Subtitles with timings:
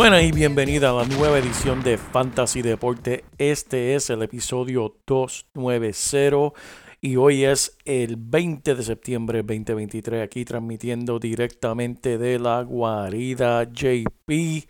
[0.00, 0.10] sea.
[0.10, 3.22] Buena y bienvenida a la nueva edición de Fantasy Deporte.
[3.36, 6.58] Este es el episodio 290
[7.02, 14.66] y hoy es el 20 de septiembre 2023 aquí transmitiendo directamente de la guarida JP.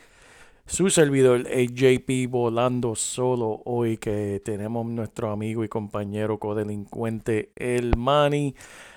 [0.67, 7.97] Su servidor es JP volando solo hoy que tenemos nuestro amigo y compañero codelincuente el
[7.97, 8.56] Manny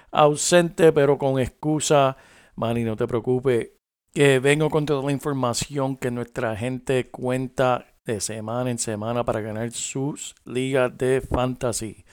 [0.10, 2.18] ausente pero con excusa.
[2.56, 3.70] Manny, no te preocupes,
[4.14, 9.42] que vengo con toda la información que nuestra gente cuenta de semana en semana para
[9.42, 12.06] ganar sus ligas de fantasy.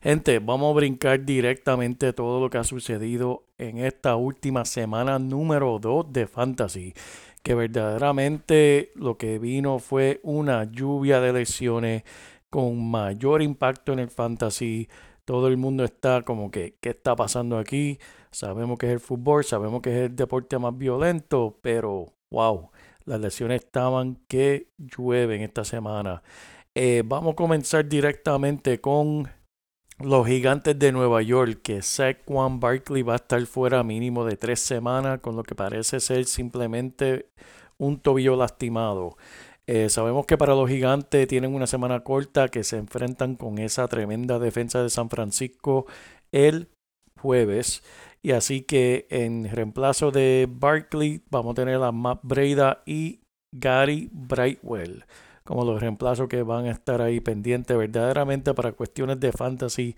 [0.00, 5.78] Gente, vamos a brincar directamente todo lo que ha sucedido en esta última semana número
[5.78, 6.94] 2 de fantasy.
[7.42, 12.02] Que verdaderamente lo que vino fue una lluvia de lesiones
[12.48, 14.88] con mayor impacto en el fantasy.
[15.24, 17.98] Todo el mundo está como que, ¿qué está pasando aquí?
[18.30, 22.70] Sabemos que es el fútbol, sabemos que es el deporte más violento, pero wow,
[23.04, 26.22] las lesiones estaban que llueven esta semana.
[26.74, 29.28] Eh, vamos a comenzar directamente con
[29.98, 34.60] los gigantes de Nueva York, que Saquon Barkley va a estar fuera mínimo de tres
[34.60, 37.28] semanas, con lo que parece ser simplemente
[37.78, 39.16] un tobillo lastimado.
[39.66, 43.86] Eh, sabemos que para los gigantes tienen una semana corta que se enfrentan con esa
[43.88, 45.86] tremenda defensa de San Francisco
[46.32, 46.68] el
[47.20, 47.82] jueves.
[48.22, 53.20] Y así que en reemplazo de Barkley vamos a tener a Matt Breda y
[53.52, 55.04] Gary Brightwell
[55.44, 57.76] como los reemplazos que van a estar ahí pendientes.
[57.76, 59.96] Verdaderamente para cuestiones de fantasy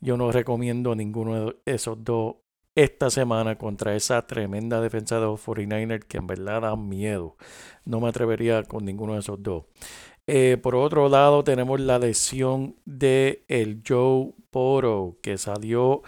[0.00, 2.36] yo no recomiendo ninguno de esos dos
[2.74, 7.36] esta semana contra esa tremenda defensa de los 49ers que en verdad da miedo.
[7.84, 9.64] No me atrevería con ninguno de esos dos.
[10.26, 16.02] Eh, por otro lado tenemos la lesión de el Joe Poro que salió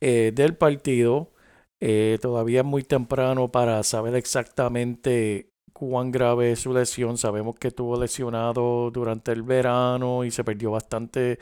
[0.00, 1.32] eh, del partido.
[1.80, 7.18] Eh, todavía es muy temprano para saber exactamente cuán grave es su lesión.
[7.18, 11.38] Sabemos que estuvo lesionado durante el verano y se perdió bastante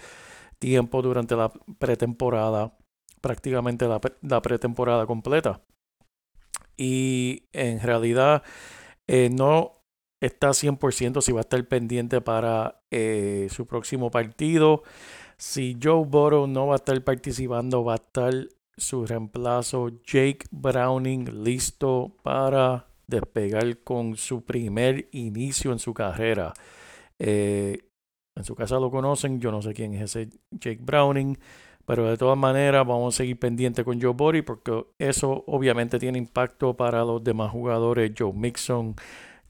[0.58, 2.76] tiempo durante la pretemporada,
[3.20, 5.62] prácticamente la, pretemporada completa.
[6.76, 8.42] Y en realidad
[9.06, 9.82] eh, no
[10.20, 14.82] está 100% si va a estar pendiente para eh, su próximo partido.
[15.36, 18.34] Si Joe Burrow no va a estar participando, va a estar
[18.76, 26.52] su reemplazo Jake Browning listo para despegar con su primer inicio en su carrera.
[27.18, 27.78] Eh,
[28.36, 31.36] en su casa lo conocen, yo no sé quién es ese Jake Browning,
[31.88, 36.18] pero de todas maneras vamos a seguir pendiente con Joe Burrow porque eso obviamente tiene
[36.18, 38.94] impacto para los demás jugadores, Joe Mixon,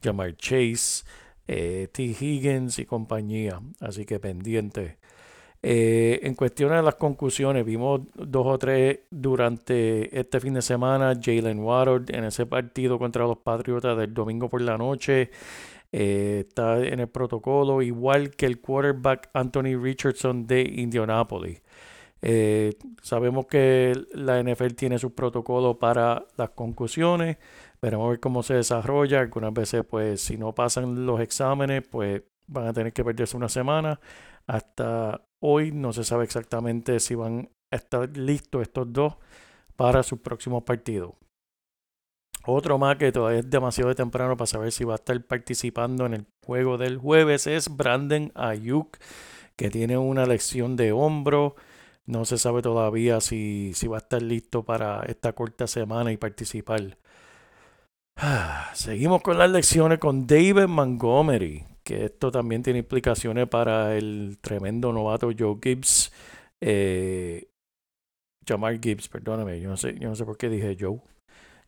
[0.01, 1.05] Jamar Chase,
[1.49, 2.05] eh, T.
[2.05, 3.61] Higgins y compañía.
[3.81, 4.99] Así que pendiente.
[5.63, 11.15] Eh, en cuestión de las conclusiones, vimos dos o tres durante este fin de semana.
[11.21, 15.31] Jalen Waddard en ese partido contra los Patriotas del domingo por la noche.
[15.93, 21.63] eh, está en el protocolo, igual que el quarterback Anthony Richardson de Indianapolis.
[22.23, 27.39] Eh, sabemos que la NFL tiene su protocolo para las conclusiones.
[27.81, 29.21] Veremos ver cómo se desarrolla.
[29.21, 33.49] Algunas veces, pues, si no pasan los exámenes, pues van a tener que perderse una
[33.49, 34.01] semana.
[34.47, 39.17] Hasta hoy no se sabe exactamente si van a estar listos estos dos
[39.77, 41.13] para sus próximos partidos.
[42.47, 46.15] Otro más que todavía es demasiado temprano para saber si va a estar participando en
[46.15, 48.97] el juego del jueves es Brandon Ayuk,
[49.55, 51.57] que tiene una lesión de hombro.
[52.09, 56.17] No se sabe todavía si, si va a estar listo para esta corta semana y
[56.17, 56.97] participar.
[58.73, 64.91] Seguimos con las lecciones con David Montgomery, que esto también tiene implicaciones para el tremendo
[64.91, 66.11] novato Joe Gibbs.
[66.63, 67.47] Eh,
[68.47, 71.03] Gibbs, perdóname, yo no sé, yo no sé por qué dije Joe.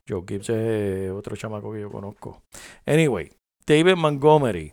[0.08, 2.44] Joe Gibbs es otro chamaco que yo conozco.
[2.86, 3.30] Anyway,
[3.66, 4.72] David Montgomery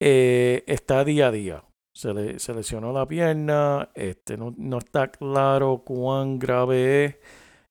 [0.00, 1.67] eh, está día a día.
[1.98, 7.16] Se, le, se lesionó la pierna, este, no, no está claro cuán grave es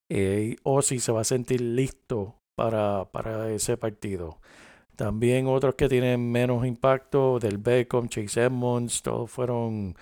[0.09, 4.39] eh, o si se va a sentir listo para, para ese partido.
[4.95, 9.95] También otros que tienen menos impacto, del Beckham, Chase Edmonds, todos fueron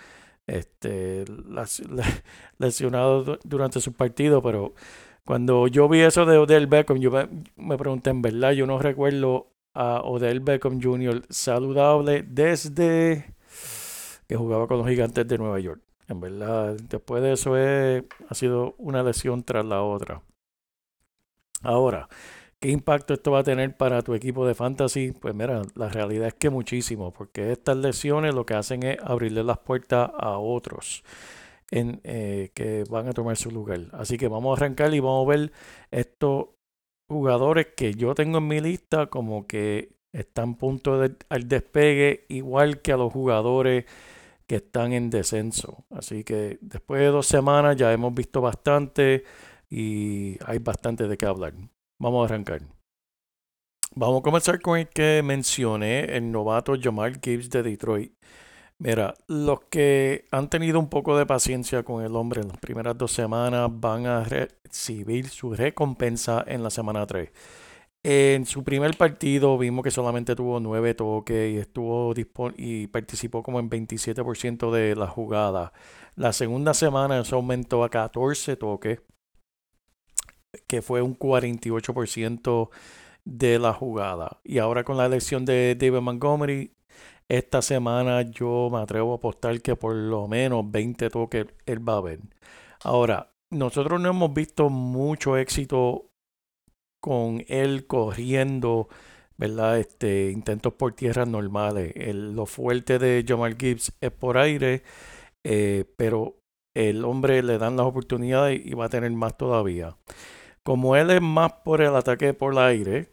[0.48, 1.26] este,
[2.60, 4.74] lesionados du- durante su partido, pero
[5.26, 8.80] cuando yo vi eso de Odell Beckham, yo me, me pregunté, en verdad, yo no
[8.80, 11.24] recuerdo a Odell Beckham Jr.
[11.30, 13.35] saludable desde
[14.28, 15.82] que jugaba con los gigantes de Nueva York.
[16.08, 20.22] En verdad, después de eso es- ha sido una lesión tras la otra.
[21.64, 22.10] Ahora,
[22.60, 25.12] ¿qué impacto esto va a tener para tu equipo de fantasy?
[25.14, 29.44] Pues mira, la realidad es que muchísimo, porque estas lesiones lo que hacen es abrirle
[29.44, 31.04] las puertas a otros
[31.72, 33.82] en, eh, que van a tomar su lugar.
[33.94, 35.52] Así que vamos a arrancar y vamos a ver
[35.92, 36.48] estos
[37.10, 42.26] jugadores que yo tengo en mi lista como que están a punto de, al despegue,
[42.30, 43.86] igual que a los jugadores
[44.48, 45.86] que están en descenso.
[45.90, 49.24] Así que después de dos semanas ya hemos visto bastante
[49.70, 51.54] y hay bastante de qué hablar.
[52.00, 52.62] Vamos a arrancar.
[53.96, 58.14] Vamos a comenzar con el que mencioné, el novato Jamal Gibbs de Detroit.
[58.78, 62.98] Mira, los que han tenido un poco de paciencia con el hombre en las primeras
[62.98, 67.30] dos semanas van a recibir su recompensa en la semana 3.
[68.08, 72.14] En su primer partido vimos que solamente tuvo nueve toques y estuvo
[72.56, 75.74] y participó como en 27% de la jugada.
[76.16, 79.02] La segunda semana eso aumentó a 14 toques,
[80.68, 82.70] que fue un 48%
[83.24, 84.40] de la jugada.
[84.44, 86.76] Y ahora con la elección de David Montgomery,
[87.28, 91.98] esta semana yo me atrevo a apostar que por lo menos 20 toques él va
[91.98, 92.20] a ver.
[92.84, 96.12] Ahora, nosotros no hemos visto mucho éxito
[97.06, 98.90] con él corriendo,
[99.38, 99.80] ¿verdad?
[99.80, 101.94] Este, intentos por tierras normales.
[101.96, 104.82] El- lo fuerte de Jamal Gibbs es por aire,
[105.46, 106.38] eh, pero
[106.76, 109.98] el hombre le dan las oportunidades y va a tener más todavía.
[110.64, 113.10] Como él es más por el ataque por el aire,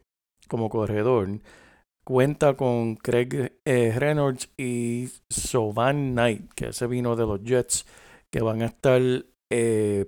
[0.48, 1.28] como corredor,
[2.04, 7.86] cuenta con Craig eh, Reynolds y Sovan Knight, que ese vino de los Jets,
[8.30, 9.00] que van a estar
[9.52, 10.06] eh,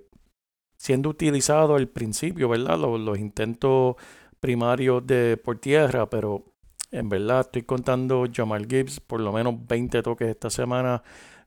[0.85, 2.79] siendo utilizados al principio, ¿verdad?
[2.79, 3.97] Los, intentos
[4.39, 6.45] primarios de por tierra, pero
[6.91, 11.03] en verdad estoy contando Jamal Gibbs por lo menos 20 toques esta semana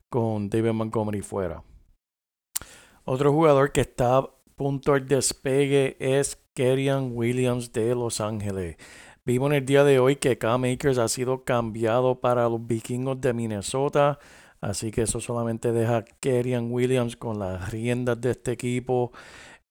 [0.08, 1.62] con David Montgomery fuera.
[3.04, 8.76] Otro jugador que está a punto del despegue es Kerrion Williams de Los Ángeles.
[9.24, 13.20] Vimos en el día de hoy que Cam Akers ha sido cambiado para los vikingos
[13.20, 14.18] de Minnesota.
[14.60, 19.12] Así que eso solamente deja a Kerrion Williams con las riendas de este equipo.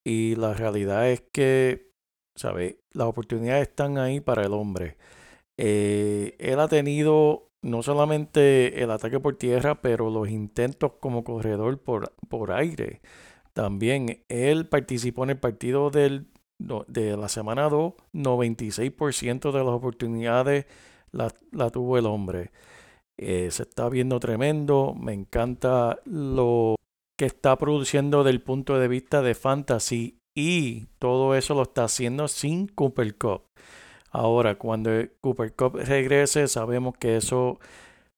[0.04, 1.92] Y la realidad es que,
[2.36, 2.78] ¿sabes?
[2.94, 4.98] Las oportunidades están ahí para el hombre.
[5.58, 11.82] Eh, él ha tenido no solamente el ataque por tierra, pero los intentos como corredor
[11.82, 13.02] por, por aire.
[13.54, 16.28] También él participó en el partido del,
[16.60, 20.66] de la semana 2, 96% de las oportunidades
[21.12, 22.52] la, la tuvo el hombre.
[23.18, 26.76] Eh, se está viendo tremendo, me encanta lo
[27.18, 32.28] que está produciendo del punto de vista de fantasy y todo eso lo está haciendo
[32.28, 33.46] sin Cooper Cup.
[34.12, 34.92] Ahora, cuando
[35.22, 37.60] Cooper Cup regrese, sabemos que eso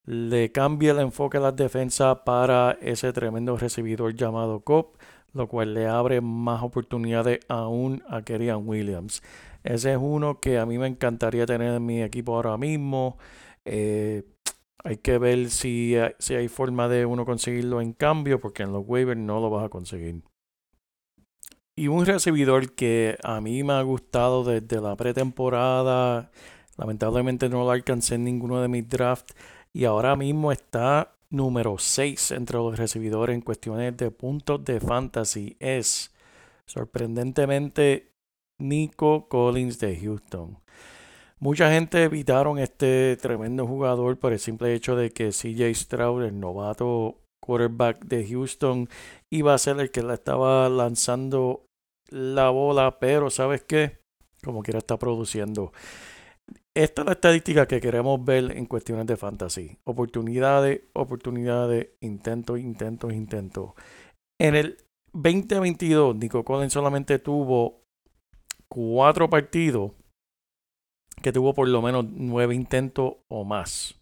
[0.05, 4.97] le cambia el enfoque a las defensas para ese tremendo recibidor llamado Cup,
[5.33, 9.21] lo cual le abre más oportunidades aún a Kerrion Williams.
[9.63, 13.17] Ese es uno que a mí me encantaría tener en mi equipo ahora mismo.
[13.65, 14.23] Eh,
[14.83, 18.83] hay que ver si, si hay forma de uno conseguirlo en cambio, porque en los
[18.87, 20.23] waivers no lo vas a conseguir.
[21.75, 26.31] Y un recibidor que a mí me ha gustado desde la pretemporada,
[26.77, 29.33] lamentablemente no lo alcancé en ninguno de mis drafts,
[29.71, 35.55] y ahora mismo está número 6 entre los recibidores en cuestiones de puntos de fantasy,
[35.59, 36.11] es
[36.65, 38.11] sorprendentemente
[38.57, 40.57] Nico Collins de Houston.
[41.41, 46.37] Mucha gente evitaron este tremendo jugador por el simple hecho de que CJ Stroud, el
[46.37, 48.89] novato quarterback de Houston,
[49.31, 51.63] iba a ser el que le estaba lanzando
[52.09, 53.99] la bola, pero ¿sabes qué?
[54.43, 55.71] Como quiera está produciendo.
[56.75, 59.77] Esta es la estadística que queremos ver en cuestiones de fantasy.
[59.85, 63.71] Oportunidades, oportunidades, intentos, intentos, intentos.
[64.41, 64.77] En el
[65.13, 67.81] 2022, Nico Collins solamente tuvo
[68.67, 69.91] cuatro partidos
[71.21, 73.99] que tuvo por lo menos nueve intentos o más.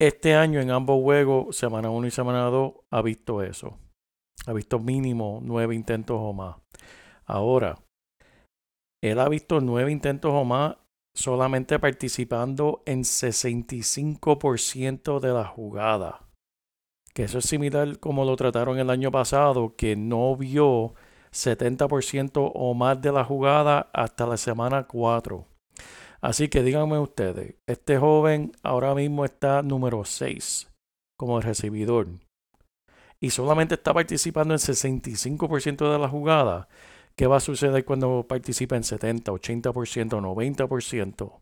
[0.00, 3.76] Este año en ambos juegos, semana 1 y semana 2, ha visto eso.
[4.46, 6.56] Ha visto mínimo nueve intentos o más.
[7.26, 7.78] Ahora,
[9.02, 10.76] él ha visto nueve intentos o más
[11.14, 16.28] solamente participando en 65% de la jugada.
[17.12, 20.94] Que eso es similar como lo trataron el año pasado, que no vio
[21.32, 25.44] 70% o más de la jugada hasta la semana 4.
[26.20, 30.68] Así que díganme ustedes, este joven ahora mismo está número 6
[31.16, 32.08] como recibidor
[33.20, 36.68] y solamente está participando en 65% de la jugada.
[37.16, 41.40] ¿Qué va a suceder cuando participa en 70, 80%, 90%?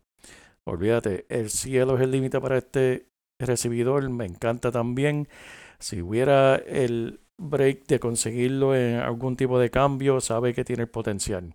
[0.66, 4.08] Olvídate, el cielo es el límite para este recibidor.
[4.08, 5.28] Me encanta también.
[5.78, 10.88] Si hubiera el break de conseguirlo en algún tipo de cambio, sabe que tiene el
[10.88, 11.54] potencial.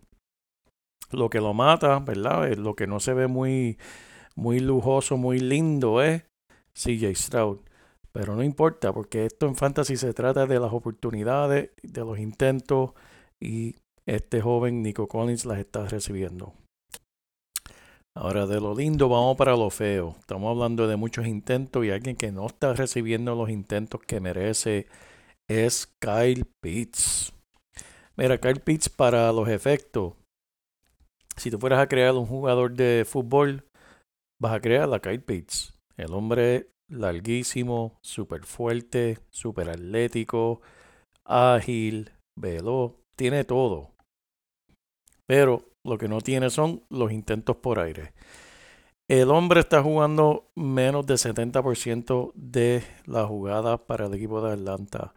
[1.11, 2.53] Lo que lo mata, ¿verdad?
[2.55, 3.77] Lo que no se ve muy,
[4.35, 6.23] muy lujoso, muy lindo es
[6.73, 7.59] CJ Stroud.
[8.11, 12.91] Pero no importa, porque esto en fantasy se trata de las oportunidades, de los intentos
[13.39, 13.75] y
[14.05, 16.53] este joven Nico Collins las está recibiendo.
[18.13, 20.15] Ahora, de lo lindo vamos para lo feo.
[20.19, 24.87] Estamos hablando de muchos intentos y alguien que no está recibiendo los intentos que merece
[25.47, 27.31] es Kyle Pitts.
[28.17, 30.13] Mira, Kyle Pitts para los efectos.
[31.37, 33.65] Si tú fueras a crear un jugador de fútbol,
[34.41, 35.73] vas a crear a Kyle Pitts.
[35.97, 40.61] El hombre larguísimo, súper fuerte, súper atlético,
[41.25, 43.91] ágil, veloz, tiene todo.
[45.27, 48.13] Pero lo que no tiene son los intentos por aire.
[49.09, 55.13] El hombre está jugando menos de 70% de la jugada para el equipo de Atlanta.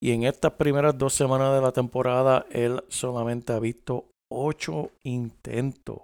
[0.00, 6.00] Y en estas primeras dos semanas de la temporada, él solamente ha visto 8 intentos.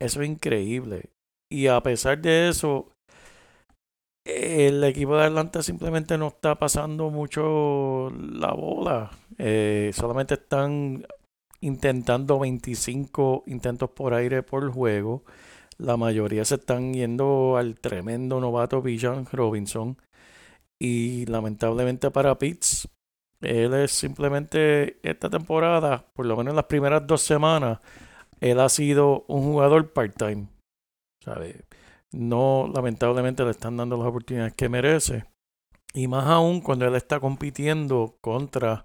[0.00, 1.10] Eso es increíble.
[1.50, 2.88] Y a pesar de eso,
[4.24, 9.10] el equipo de Atlanta simplemente no está pasando mucho la bola.
[9.38, 11.04] Eh, solamente están
[11.60, 15.24] intentando 25 intentos por aire por juego.
[15.78, 19.96] La mayoría se están yendo al tremendo novato Bijan Robinson.
[20.80, 22.88] Y lamentablemente para Pitts,
[23.42, 27.80] él es simplemente esta temporada, por lo menos en las primeras dos semanas,
[28.40, 30.48] él ha sido un jugador part-time.
[32.12, 35.24] No lamentablemente le están dando las oportunidades que merece.
[35.94, 38.84] Y más aún cuando él está compitiendo contra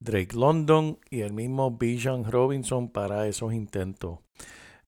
[0.00, 4.20] Drake London y el mismo Bijan Robinson para esos intentos.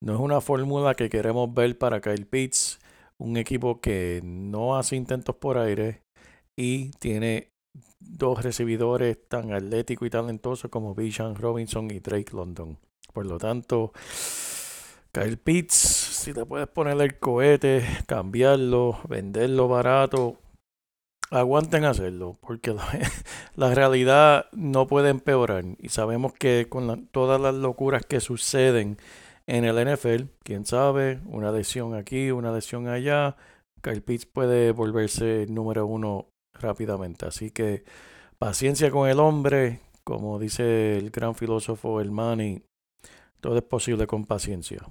[0.01, 2.81] No es una fórmula que queremos ver para Kyle Pitts,
[3.19, 6.03] un equipo que no hace intentos por aire
[6.57, 7.50] y tiene
[7.99, 12.79] dos recibidores tan atléticos y talentosos como Bijan Robinson y Drake London.
[13.13, 13.93] Por lo tanto,
[15.13, 20.39] Kyle Pitts, si te puedes poner el cohete, cambiarlo, venderlo barato,
[21.31, 22.75] aguanten hacerlo, porque
[23.57, 25.65] la, realidad no puede empeorar.
[25.79, 28.99] Y sabemos que con todas las locuras que suceden
[29.47, 33.37] en el NFL, quién sabe, una lesión aquí, una lesión allá,
[33.83, 36.30] Kyle Pitts puede volverse número uno
[36.61, 37.27] rápidamente.
[37.27, 37.85] Así que
[38.39, 42.63] paciencia con el hombre, como dice el gran filósofo El Mani,
[43.41, 44.87] todo es posible con paciencia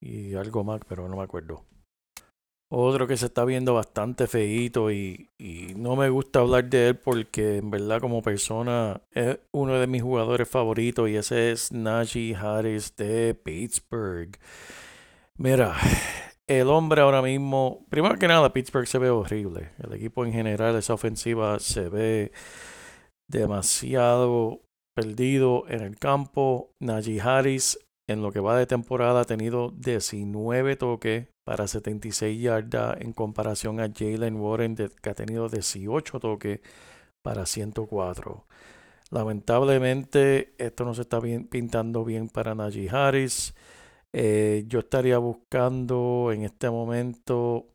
[0.00, 1.64] y algo más, pero no me acuerdo.
[2.70, 6.96] Otro que se está viendo bastante feíto y, y, no me gusta hablar de él
[6.96, 12.36] porque en verdad como persona es uno de mis jugadores favoritos y ese es Najee
[12.36, 14.36] Harris de Pittsburgh.
[15.38, 15.76] Mira,
[16.48, 19.70] el hombre ahora mismo, primero que nada, Pittsburgh se ve horrible.
[19.78, 22.32] El equipo en general, esa ofensiva se ve
[23.30, 24.62] demasiado
[24.96, 26.72] perdido en el campo.
[26.80, 27.78] Najee Harris
[28.08, 33.80] en lo que va de temporada ha tenido 19 toques para 76 yardas en comparación
[33.80, 36.60] a Jalen Warren que ha tenido 18 toques
[37.22, 38.46] para 104.
[39.10, 43.54] Lamentablemente esto no se está pintando bien para Najee Harris.
[44.12, 47.66] Eh, yo estaría buscando en este momento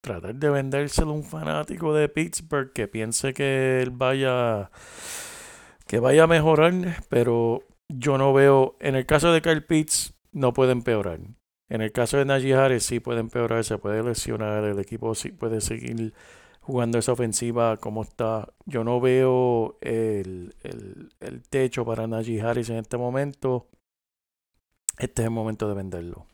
[0.00, 4.70] tratar de vendérselo a un fanático de Pittsburgh que piense que él vaya
[5.86, 6.72] que vaya a mejorar,
[7.08, 11.20] pero yo no veo, en el caso de Kyle Pitts, no puede empeorar.
[11.68, 15.30] En el caso de Najee Harris sí puede empeorar, se puede lesionar, el equipo sí
[15.30, 16.12] puede seguir
[16.60, 18.48] jugando esa ofensiva como está.
[18.66, 20.54] Yo no veo el,
[21.20, 23.68] el techo para Najee Harris en este momento.
[24.98, 26.26] Este es el momento de venderlo.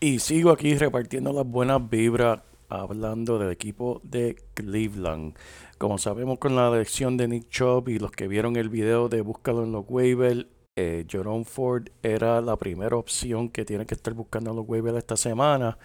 [0.00, 5.34] Y sigo aquí repartiendo las buenas vibras hablando del equipo de Cleveland.
[5.78, 9.22] Como sabemos con la elección de Nick Chubb y los que vieron el video de
[9.22, 14.12] Búscalo en los waivers, eh, Jerome Ford era la primera opción que tiene que estar
[14.12, 15.78] buscando en los waivers esta semana.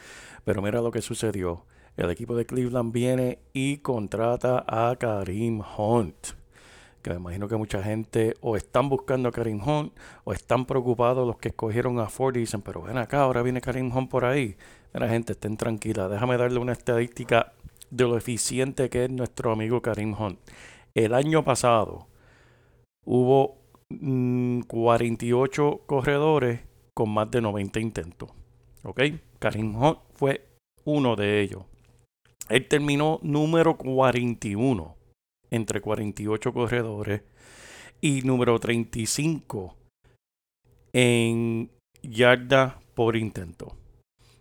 [0.43, 1.65] Pero mira lo que sucedió.
[1.95, 6.38] El equipo de Cleveland viene y contrata a Karim Hunt.
[7.01, 11.25] Que me imagino que mucha gente o están buscando a Karim Hunt o están preocupados
[11.25, 14.25] los que escogieron a Ford y dicen, pero ven acá, ahora viene Karim Hunt por
[14.25, 14.55] ahí.
[14.93, 17.53] Mira gente, estén tranquila, déjame darle una estadística
[17.89, 20.39] de lo eficiente que es nuestro amigo Karim Hunt.
[20.93, 22.07] El año pasado
[23.05, 23.57] hubo
[23.89, 26.61] mm, 48 corredores
[26.93, 28.29] con más de 90 intentos.
[28.83, 29.01] ¿Ok?
[29.39, 30.45] Karim Hunt fue
[30.85, 31.63] uno de ellos.
[32.49, 34.98] Él terminó número 41
[35.51, 37.21] entre 48 corredores
[38.01, 39.75] y número 35
[40.93, 41.69] en
[42.01, 43.75] yarda por intento.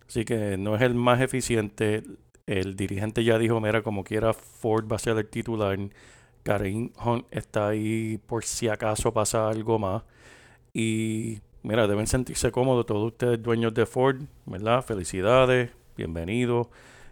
[0.07, 2.03] Así que no es el más eficiente.
[2.47, 5.77] El dirigente ya dijo, mira, como quiera, Ford va a ser el titular.
[6.43, 10.03] Karim Hunt está ahí por si acaso pasa algo más.
[10.73, 14.83] Y mira, deben sentirse cómodos todos ustedes dueños de Ford, ¿verdad?
[14.83, 16.67] Felicidades, bienvenidos.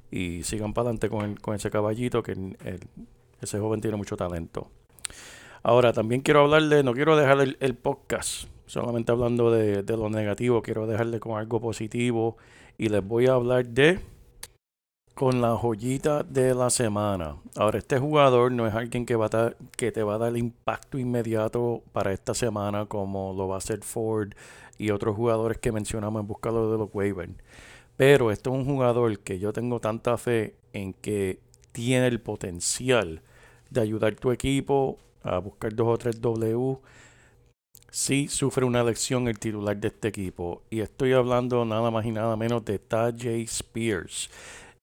[0.09, 2.79] Y sigan para adelante con, con ese caballito que el,
[3.41, 4.69] ese joven tiene mucho talento.
[5.63, 10.61] Ahora, también quiero hablarle, no quiero dejar el, podcast solamente hablando de, de, lo negativo,
[10.61, 12.37] quiero dejarle con algo positivo
[12.77, 13.99] y les voy a hablar de
[15.17, 17.37] con la joyita de la semana.
[17.55, 20.37] Ahora, este jugador no es alguien que, va a dar, que te va a dar
[20.37, 24.33] impacto inmediato para esta semana como lo va a hacer Ford
[24.77, 27.33] y otros jugadores que mencionamos en Buscalo de los waivers.
[27.95, 31.39] Pero este es un jugador que yo tengo tanta fe en que
[31.71, 33.23] tiene el potencial
[33.69, 36.79] de ayudar tu equipo a buscar dos o tres W
[37.89, 40.63] sí sufre una elección el titular de este equipo.
[40.69, 44.29] Y estoy hablando nada más y nada menos de Tajay Spears,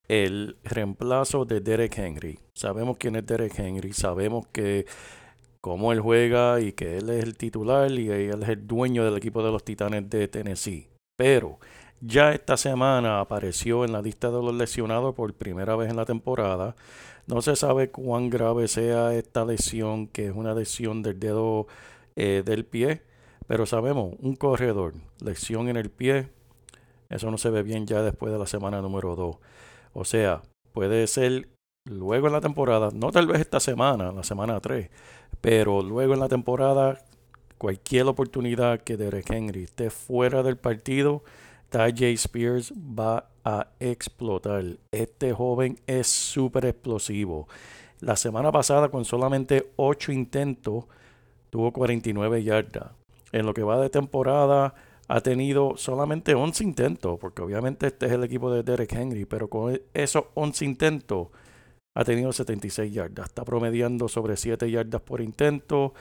[0.08, 2.38] el reemplazo de Derek Henry.
[2.54, 4.86] Sabemos quién es Derek Henry, sabemos que
[5.60, 9.16] cómo él juega y que él es el titular y él es el dueño del
[9.16, 10.88] equipo de los Titanes de Tennessee.
[11.16, 11.58] Pero
[12.00, 16.04] ya esta semana apareció en la lista de los lesionados por primera vez en la
[16.04, 16.74] temporada.
[17.26, 21.66] No se sabe cuán grave sea esta lesión, que es una lesión del dedo
[22.16, 23.02] eh, del pie.
[23.46, 26.28] Pero sabemos, un corredor, lesión en el pie,
[27.10, 29.36] eso no se ve bien ya después de la semana número 2.
[29.92, 31.48] O sea, puede ser
[31.84, 34.90] luego en la temporada, no tal vez esta semana, la semana 3,
[35.40, 37.04] pero luego en la temporada,
[37.58, 41.22] cualquier oportunidad que Derek Henry esté fuera del partido,
[41.74, 44.64] Tajay Spears va a explotar.
[44.92, 47.48] Este joven es súper explosivo.
[47.98, 50.84] La semana pasada, con solamente 8 intentos,
[51.50, 52.92] tuvo 49 yardas.
[53.32, 54.76] En lo que va de temporada
[55.08, 59.50] ha tenido solamente 11 intentos, porque obviamente este es el equipo de Derek Henry, pero
[59.50, 61.26] con esos 11 intentos
[61.96, 63.30] ha tenido 76 yardas.
[63.30, 65.92] Está promediando sobre 7 yardas por intento.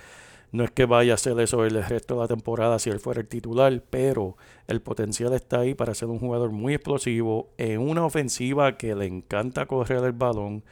[0.53, 3.21] No es que vaya a hacer eso el resto de la temporada si él fuera
[3.21, 4.37] el titular, pero
[4.67, 9.07] el potencial está ahí para ser un jugador muy explosivo en una ofensiva que le
[9.07, 10.63] encanta correr el balón.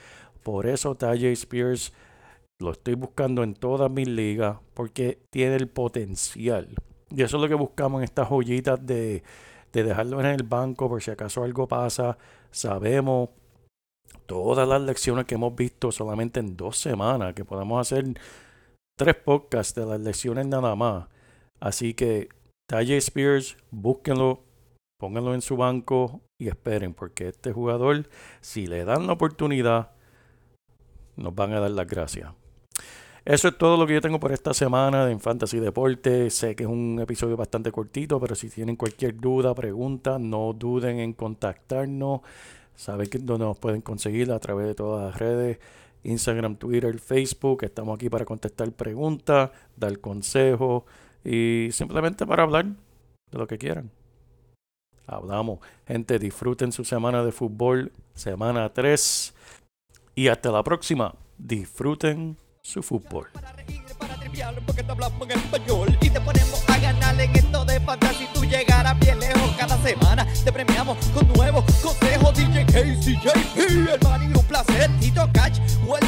[0.43, 1.93] Por eso Tajay Spears
[2.59, 6.67] lo estoy buscando en todas mis ligas porque tiene el potencial.
[7.09, 9.23] Y eso es lo que buscamos en estas joyitas de,
[9.73, 12.19] de dejarlo en el banco por si acaso algo pasa.
[12.51, 13.29] Sabemos
[14.27, 18.05] todas las lecciones que hemos visto solamente en dos semanas, que podemos hacer
[19.01, 21.07] tres podcasts de las lecciones nada más.
[21.59, 22.29] Así que
[22.67, 24.43] Tajay Spears, búsquenlo,
[24.99, 28.07] pónganlo en su banco y esperen, porque este jugador,
[28.41, 29.93] si le dan la oportunidad,
[31.15, 32.31] nos van a dar las gracias.
[33.25, 36.29] Eso es todo lo que yo tengo por esta semana en Fantasy Deporte.
[36.29, 40.99] Sé que es un episodio bastante cortito, pero si tienen cualquier duda, pregunta, no duden
[40.99, 42.21] en contactarnos.
[42.75, 45.57] Saben que nos pueden conseguir a través de todas las redes.
[46.03, 47.63] Instagram, Twitter, Facebook.
[47.63, 50.83] Estamos aquí para contestar preguntas, dar consejos
[51.23, 53.91] y simplemente para hablar de lo que quieran.
[55.07, 55.59] Hablamos.
[55.87, 59.33] Gente, disfruten su semana de fútbol, semana 3.
[60.15, 61.15] Y hasta la próxima.
[61.37, 63.27] Disfruten su fútbol.
[64.65, 68.29] Porque te hablamos en español y te ponemos a ganar en esto de fantasía.
[68.33, 70.25] Tú llegarás bien lejos cada semana.
[70.43, 72.33] Te premiamos con nuevos consejos.
[72.35, 74.91] DJ KCJP, el man y un placer.
[74.99, 76.00] Tito Catch, cualquier